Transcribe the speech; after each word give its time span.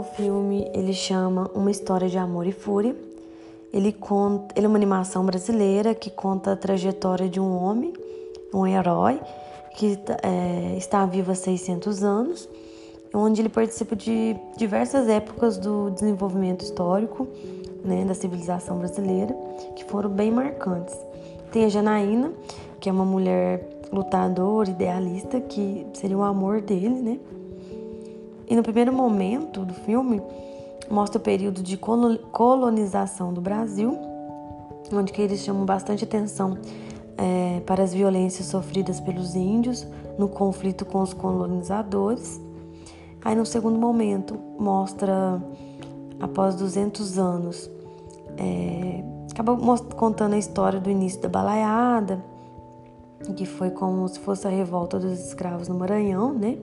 o 0.00 0.02
filme 0.02 0.66
ele 0.72 0.94
chama 0.94 1.50
Uma 1.54 1.70
História 1.70 2.08
de 2.08 2.16
Amor 2.16 2.46
e 2.46 2.52
Fúria. 2.52 2.96
Ele, 3.70 3.92
conta, 3.92 4.54
ele 4.56 4.64
é 4.64 4.68
uma 4.68 4.78
animação 4.78 5.24
brasileira 5.26 5.94
que 5.94 6.08
conta 6.08 6.52
a 6.52 6.56
trajetória 6.56 7.28
de 7.28 7.38
um 7.38 7.54
homem, 7.62 7.92
um 8.52 8.66
herói, 8.66 9.20
que 9.76 9.98
é, 10.22 10.74
está 10.76 11.04
vivo 11.04 11.30
há 11.30 11.34
600 11.34 12.02
anos, 12.02 12.48
onde 13.12 13.42
ele 13.42 13.50
participa 13.50 13.94
de 13.94 14.34
diversas 14.56 15.06
épocas 15.06 15.58
do 15.58 15.90
desenvolvimento 15.90 16.64
histórico 16.64 17.28
né, 17.84 18.04
da 18.06 18.14
civilização 18.14 18.78
brasileira, 18.78 19.36
que 19.76 19.84
foram 19.84 20.08
bem 20.08 20.30
marcantes. 20.30 20.96
Tem 21.52 21.66
a 21.66 21.68
Janaína, 21.68 22.32
que 22.80 22.88
é 22.88 22.92
uma 22.92 23.04
mulher 23.04 23.68
lutadora, 23.92 24.70
idealista, 24.70 25.40
que 25.40 25.86
seria 25.92 26.16
o 26.16 26.22
amor 26.22 26.62
dele, 26.62 26.88
né? 26.88 27.18
E 28.50 28.56
no 28.56 28.64
primeiro 28.64 28.92
momento 28.92 29.64
do 29.64 29.72
filme, 29.72 30.20
mostra 30.90 31.18
o 31.18 31.22
período 31.22 31.62
de 31.62 31.76
colonização 31.78 33.32
do 33.32 33.40
Brasil, 33.40 33.96
onde 34.92 35.12
que 35.12 35.22
eles 35.22 35.40
chamam 35.40 35.64
bastante 35.64 36.02
atenção 36.02 36.58
é, 37.16 37.60
para 37.60 37.84
as 37.84 37.94
violências 37.94 38.48
sofridas 38.48 38.98
pelos 39.00 39.36
índios 39.36 39.86
no 40.18 40.28
conflito 40.28 40.84
com 40.84 41.00
os 41.00 41.14
colonizadores. 41.14 42.40
Aí 43.24 43.36
no 43.36 43.46
segundo 43.46 43.78
momento 43.78 44.36
mostra 44.58 45.40
após 46.18 46.56
200 46.56 47.18
anos 47.18 47.70
é, 48.36 49.04
acaba 49.30 49.56
contando 49.94 50.34
a 50.34 50.38
história 50.38 50.80
do 50.80 50.90
início 50.90 51.20
da 51.20 51.28
balaiada, 51.28 52.22
que 53.36 53.46
foi 53.46 53.70
como 53.70 54.08
se 54.08 54.18
fosse 54.18 54.46
a 54.46 54.50
revolta 54.50 54.98
dos 54.98 55.20
escravos 55.20 55.68
no 55.68 55.74
Maranhão, 55.74 56.32
né? 56.32 56.58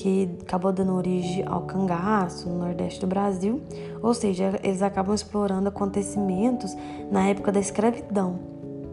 Que 0.00 0.30
acabou 0.40 0.72
dando 0.72 0.94
origem 0.94 1.44
ao 1.46 1.60
cangaço 1.60 2.48
no 2.48 2.60
Nordeste 2.60 3.00
do 3.00 3.06
Brasil. 3.06 3.60
Ou 4.02 4.14
seja, 4.14 4.58
eles 4.62 4.80
acabam 4.80 5.14
explorando 5.14 5.68
acontecimentos 5.68 6.74
na 7.10 7.28
época 7.28 7.52
da 7.52 7.60
escravidão, 7.60 8.38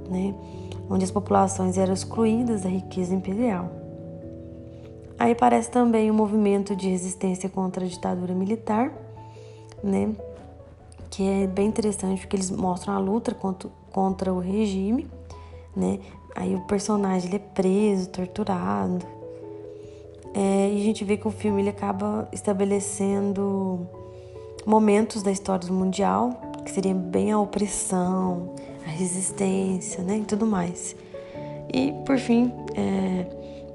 né? 0.09 0.35
Onde 0.89 1.05
as 1.05 1.11
populações 1.11 1.77
eram 1.77 1.93
excluídas 1.93 2.63
da 2.63 2.69
riqueza 2.69 3.15
imperial. 3.15 3.71
Aí 5.17 5.31
aparece 5.31 5.71
também 5.71 6.11
o 6.11 6.13
um 6.13 6.17
movimento 6.17 6.75
de 6.75 6.89
resistência 6.89 7.47
contra 7.47 7.85
a 7.85 7.87
ditadura 7.87 8.33
militar, 8.33 8.91
né? 9.81 10.13
Que 11.09 11.23
é 11.23 11.47
bem 11.47 11.69
interessante 11.69 12.19
porque 12.19 12.35
eles 12.35 12.51
mostram 12.51 12.93
a 12.93 12.99
luta 12.99 13.33
contra, 13.33 13.69
contra 13.93 14.33
o 14.33 14.39
regime, 14.39 15.07
né? 15.73 15.99
Aí 16.35 16.53
o 16.53 16.67
personagem 16.67 17.33
é 17.33 17.39
preso, 17.39 18.09
torturado. 18.09 19.16
É, 20.37 20.69
e 20.71 20.79
a 20.79 20.83
gente 20.83 21.03
vê 21.03 21.17
que 21.17 21.27
o 21.27 21.31
filme 21.31 21.61
ele 21.61 21.69
acaba 21.69 22.27
estabelecendo 22.31 23.87
momentos 24.65 25.23
da 25.23 25.31
história 25.31 25.71
mundial, 25.71 26.39
que 26.63 26.69
seria 26.69 26.93
bem 26.93 27.31
a 27.31 27.39
opressão, 27.39 28.53
a 28.85 28.89
resistência, 28.89 30.03
né, 30.03 30.19
e 30.19 30.23
tudo 30.23 30.45
mais. 30.45 30.95
E 31.73 31.91
por 32.05 32.19
fim 32.19 32.53
é, 32.75 33.25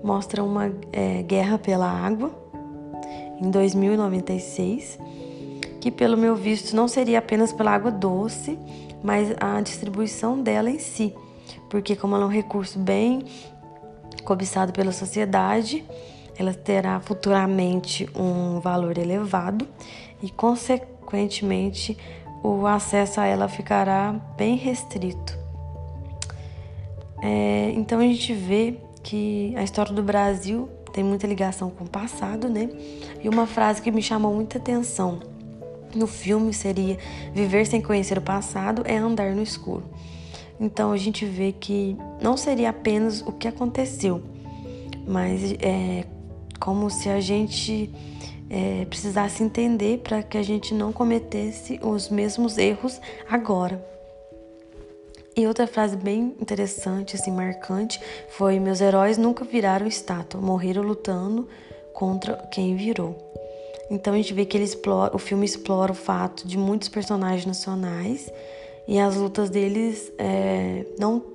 mostra 0.05 0.45
uma 0.45 0.73
é, 0.93 1.23
guerra 1.23 1.59
pela 1.59 1.91
água 1.91 2.31
em 3.41 3.51
2096, 3.51 5.01
que 5.81 5.91
pelo 5.91 6.17
meu 6.17 6.37
visto 6.37 6.77
não 6.77 6.87
seria 6.87 7.19
apenas 7.19 7.53
pela 7.53 7.73
água 7.73 7.91
doce, 7.91 8.57
mas 9.03 9.35
a 9.41 9.61
distribuição 9.61 10.41
dela 10.41 10.71
em 10.71 10.79
si 10.79 11.13
porque 11.73 11.97
como 11.97 12.15
ela 12.15 12.25
é 12.25 12.27
um 12.27 12.31
recurso 12.31 12.79
bem 12.79 13.25
cobiçado 14.25 14.75
pela 14.75 14.93
sociedade, 14.93 15.83
ela 16.39 16.55
terá 16.55 17.01
futuramente 17.01 18.09
um 18.15 18.61
valor 18.61 18.99
elevado 18.99 19.67
e, 20.23 20.31
consequentemente, 20.31 21.97
o 22.43 22.67
acesso 22.67 23.21
a 23.21 23.27
ela 23.27 23.49
ficará 23.49 24.13
bem 24.37 24.57
restrito. 24.57 25.39
É, 27.23 27.73
então 27.77 28.01
a 28.01 28.03
gente 28.03 28.33
vê 28.33 28.77
que 29.03 29.55
a 29.57 29.63
história 29.63 29.93
do 29.93 30.03
Brasil 30.03 30.69
tem 30.93 31.03
muita 31.05 31.27
ligação 31.27 31.71
com 31.71 31.85
o 31.85 31.89
passado, 31.89 32.49
né? 32.49 32.69
E 33.23 33.29
uma 33.29 33.47
frase 33.47 33.81
que 33.81 33.91
me 33.91 34.03
chamou 34.03 34.35
muita 34.35 34.59
atenção 34.59 35.21
no 35.95 36.07
filme 36.07 36.53
seria: 36.53 36.99
Viver 37.33 37.67
sem 37.67 37.81
conhecer 37.81 38.19
o 38.19 38.23
passado 38.23 38.83
é 38.85 38.97
andar 38.97 39.35
no 39.35 39.43
escuro. 39.43 39.85
Então 40.61 40.93
a 40.93 40.97
gente 40.97 41.25
vê 41.25 41.53
que 41.53 41.97
não 42.21 42.37
seria 42.37 42.71
apenas 42.71 43.21
o 43.23 43.33
que 43.33 43.49
aconteceu, 43.49 44.23
mas 45.07 45.55
é 45.61 46.05
como 46.63 46.89
se 46.89 47.09
a 47.09 47.21
gente 47.21 47.93
é, 48.49 48.85
precisasse 48.85 49.43
entender 49.43 49.99
para 49.99 50.23
que 50.23 50.39
a 50.39 50.43
gente 50.45 50.73
não 50.73 50.93
cometesse 50.93 51.81
os 51.83 52.09
mesmos 52.09 52.57
erros 52.57 53.01
agora. 53.29 53.85
E 55.37 55.45
outra 55.45 55.67
frase 55.67 55.97
bem 55.97 56.37
interessante, 56.41 57.17
assim, 57.17 57.33
marcante, 57.33 58.01
foi: 58.29 58.61
Meus 58.61 58.81
heróis 58.81 59.19
nunca 59.19 59.45
viraram 59.45 59.89
estátua, 59.89 60.41
morreram 60.41 60.83
lutando 60.83 61.49
contra 61.93 62.37
quem 62.53 62.77
virou. 62.77 63.17
Então 63.91 64.15
a 64.15 64.17
gente 64.17 64.33
vê 64.33 64.45
que 64.45 64.57
ele 64.57 64.65
explora, 64.65 65.17
o 65.17 65.19
filme 65.19 65.45
explora 65.45 65.91
o 65.91 65.97
fato 65.97 66.47
de 66.47 66.57
muitos 66.57 66.89
personagens 66.89 67.45
nacionais 67.45 68.33
e 68.87 69.01
as 69.01 69.17
lutas 69.17 69.51
deles 69.51 70.13
é, 70.17 70.87
não 70.97 71.32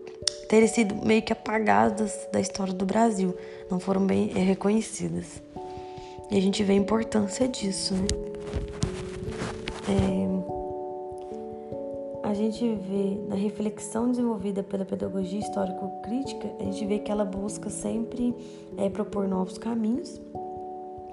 terem 0.47 0.67
sido 0.67 0.95
meio 1.05 1.21
que 1.21 1.33
apagadas 1.33 2.27
da 2.31 2.39
história 2.39 2.73
do 2.73 2.85
Brasil, 2.85 3.35
não 3.69 3.79
foram 3.79 4.05
bem 4.05 4.31
é, 4.35 4.39
reconhecidas. 4.39 5.41
E 6.29 6.37
a 6.37 6.41
gente 6.41 6.63
vê 6.63 6.73
a 6.73 6.75
importância 6.75 7.47
disso, 7.47 7.93
né? 7.93 8.07
É, 9.89 10.27
a 12.27 12.33
gente 12.33 12.67
vê 12.67 13.17
na 13.27 13.35
reflexão 13.35 14.11
desenvolvida 14.11 14.61
pela 14.61 14.83
pedagogia 14.83 15.39
histórico-crítica, 15.39 16.49
a 16.59 16.63
gente 16.63 16.85
vê 16.85 16.99
que 16.99 17.09
ela 17.11 17.23
busca 17.23 17.69
sempre 17.69 18.35
é, 18.77 18.89
propor 18.89 19.27
novos 19.27 19.57
caminhos, 19.57 20.19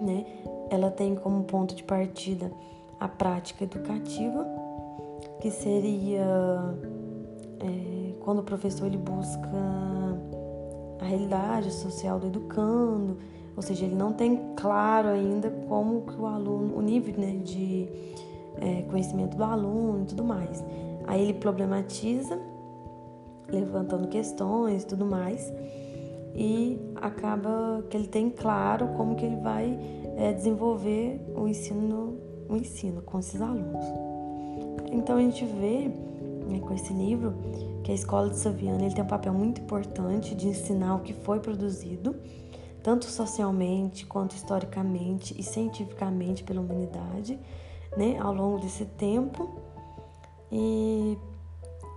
né? 0.00 0.26
Ela 0.70 0.90
tem 0.90 1.14
como 1.14 1.44
ponto 1.44 1.74
de 1.74 1.84
partida 1.84 2.50
a 2.98 3.06
prática 3.06 3.64
educativa 3.64 4.46
que 5.40 5.50
seria 5.50 6.24
é, 7.60 7.93
quando 8.24 8.38
o 8.38 8.42
professor 8.42 8.86
ele 8.86 8.96
busca 8.96 9.50
a 10.98 11.04
realidade 11.04 11.70
social 11.70 12.18
do 12.18 12.26
educando, 12.28 13.18
ou 13.54 13.62
seja, 13.62 13.84
ele 13.84 13.94
não 13.94 14.14
tem 14.14 14.54
claro 14.56 15.08
ainda 15.08 15.50
como 15.68 16.00
que 16.02 16.18
o 16.18 16.24
aluno, 16.24 16.74
o 16.74 16.80
nível 16.80 17.14
né, 17.18 17.38
de 17.44 17.86
é, 18.56 18.82
conhecimento 18.82 19.36
do 19.36 19.44
aluno 19.44 20.04
e 20.04 20.06
tudo 20.06 20.24
mais. 20.24 20.64
Aí 21.06 21.20
ele 21.20 21.34
problematiza, 21.34 22.40
levantando 23.46 24.08
questões 24.08 24.84
e 24.84 24.86
tudo 24.86 25.04
mais, 25.04 25.52
e 26.34 26.80
acaba 26.96 27.84
que 27.90 27.96
ele 27.96 28.08
tem 28.08 28.30
claro 28.30 28.88
como 28.96 29.16
que 29.16 29.26
ele 29.26 29.36
vai 29.36 29.78
é, 30.16 30.32
desenvolver 30.32 31.20
o 31.36 31.46
ensino, 31.46 32.18
o 32.48 32.56
ensino 32.56 33.02
com 33.02 33.18
esses 33.18 33.42
alunos. 33.42 33.84
Então 34.90 35.18
a 35.18 35.20
gente 35.20 35.44
vê 35.44 35.92
né, 36.46 36.60
com 36.60 36.72
esse 36.74 36.92
livro 36.92 37.34
que 37.82 37.92
a 37.92 37.94
escola 37.94 38.30
de 38.30 38.36
Saviano 38.36 38.84
ele 38.84 38.94
tem 38.94 39.04
um 39.04 39.08
papel 39.08 39.32
muito 39.32 39.60
importante 39.60 40.34
de 40.34 40.48
ensinar 40.48 40.96
o 40.96 41.00
que 41.00 41.12
foi 41.12 41.40
produzido, 41.40 42.16
tanto 42.82 43.06
socialmente 43.06 44.06
quanto 44.06 44.34
historicamente 44.34 45.34
e 45.38 45.42
cientificamente 45.42 46.44
pela 46.44 46.60
humanidade, 46.60 47.38
né, 47.96 48.18
ao 48.18 48.34
longo 48.34 48.58
desse 48.58 48.84
tempo. 48.84 49.50
E 50.50 51.18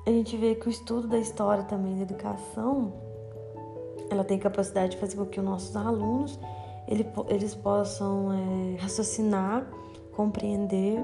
a 0.05 0.09
gente 0.09 0.35
vê 0.37 0.55
que 0.55 0.67
o 0.67 0.69
estudo 0.69 1.07
da 1.07 1.17
história 1.17 1.63
também 1.63 1.95
da 1.95 2.01
educação, 2.01 2.93
ela 4.09 4.23
tem 4.23 4.39
capacidade 4.39 4.91
de 4.91 4.97
fazer 4.97 5.17
com 5.17 5.25
que 5.25 5.39
os 5.39 5.45
nossos 5.45 5.75
alunos 5.75 6.39
eles 7.29 7.53
possam 7.53 8.31
é, 8.31 8.81
raciocinar, 8.81 9.67
compreender 10.13 10.97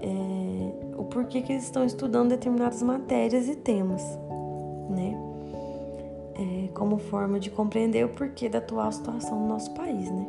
é, 0.00 0.96
o 0.96 1.04
porquê 1.04 1.42
que 1.42 1.52
eles 1.52 1.64
estão 1.64 1.84
estudando 1.84 2.30
determinadas 2.30 2.82
matérias 2.82 3.48
e 3.48 3.56
temas, 3.56 4.02
né? 4.88 5.16
É, 6.34 6.68
como 6.68 6.98
forma 6.98 7.40
de 7.40 7.50
compreender 7.50 8.04
o 8.04 8.10
porquê 8.10 8.48
da 8.48 8.58
atual 8.58 8.92
situação 8.92 9.42
do 9.42 9.48
nosso 9.48 9.72
país, 9.74 10.10
né? 10.10 10.26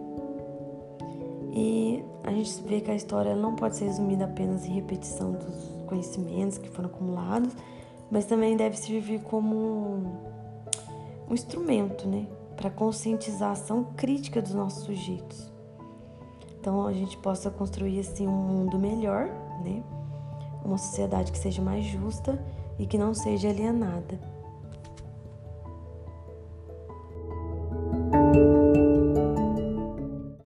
E 1.54 2.04
a 2.24 2.32
gente 2.32 2.62
vê 2.64 2.82
que 2.82 2.90
a 2.90 2.96
história 2.96 3.36
não 3.36 3.56
pode 3.56 3.76
ser 3.76 3.86
resumida 3.86 4.26
apenas 4.26 4.66
em 4.66 4.74
repetição 4.74 5.32
dos 5.34 5.70
conhecimentos 5.88 6.58
que 6.58 6.70
foram 6.70 6.90
acumulados, 6.90 7.54
mas 8.10 8.26
também 8.26 8.58
deve 8.58 8.78
servir 8.78 9.22
como 9.22 9.56
um, 9.56 10.04
um 11.30 11.34
instrumento, 11.34 12.08
né? 12.08 12.26
Para 12.56 12.70
conscientização 12.70 13.88
crítica 13.96 14.42
dos 14.42 14.54
nossos 14.54 14.84
sujeitos. 14.84 15.52
Então 16.60 16.86
a 16.88 16.94
gente 16.94 17.18
possa 17.18 17.50
construir 17.50 18.00
assim 18.00 18.28
um 18.28 18.32
mundo 18.32 18.78
melhor 18.78 19.30
né? 19.60 19.84
Uma 20.64 20.78
sociedade 20.78 21.32
que 21.32 21.38
seja 21.38 21.62
mais 21.62 21.86
justa 21.86 22.40
e 22.78 22.86
que 22.86 22.98
não 22.98 23.14
seja 23.14 23.50
alienada. 23.50 24.20